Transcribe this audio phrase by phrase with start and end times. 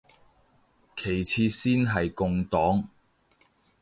[0.97, 2.89] 其次先係共黨